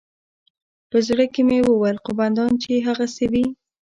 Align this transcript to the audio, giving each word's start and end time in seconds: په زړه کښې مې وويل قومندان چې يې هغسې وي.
په 0.89 0.97
زړه 1.07 1.25
کښې 1.33 1.41
مې 1.47 1.59
وويل 1.63 1.97
قومندان 2.05 2.51
چې 2.61 2.67
يې 2.75 2.79
هغسې 2.87 3.25
وي. 3.31 3.45